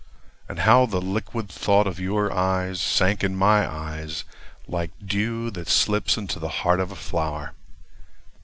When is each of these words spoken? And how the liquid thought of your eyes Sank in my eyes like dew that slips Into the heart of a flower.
And 0.49 0.57
how 0.61 0.87
the 0.87 0.99
liquid 0.99 1.47
thought 1.47 1.85
of 1.85 1.99
your 1.99 2.33
eyes 2.33 2.81
Sank 2.81 3.23
in 3.23 3.35
my 3.35 3.71
eyes 3.71 4.23
like 4.67 4.89
dew 5.05 5.51
that 5.51 5.67
slips 5.67 6.17
Into 6.17 6.39
the 6.39 6.49
heart 6.65 6.79
of 6.79 6.91
a 6.91 6.95
flower. 6.95 7.53